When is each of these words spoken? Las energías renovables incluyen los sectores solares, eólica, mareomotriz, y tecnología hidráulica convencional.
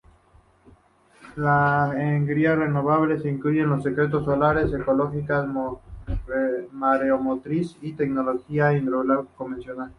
Las 1.35 1.93
energías 1.93 2.57
renovables 2.57 3.23
incluyen 3.23 3.69
los 3.69 3.83
sectores 3.83 4.25
solares, 4.25 4.71
eólica, 4.73 5.47
mareomotriz, 6.71 7.77
y 7.81 7.93
tecnología 7.93 8.73
hidráulica 8.73 9.23
convencional. 9.37 9.89